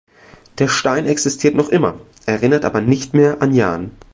Der 0.57 0.67
Stein 0.67 1.05
existiert 1.05 1.53
noch 1.53 1.69
immer, 1.69 1.93
erinnert 2.25 2.65
aber 2.65 2.81
nicht 2.81 3.13
mehr 3.13 3.39
an 3.43 3.53
Jahn. 3.53 3.91